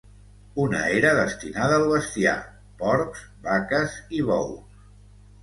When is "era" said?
0.99-1.11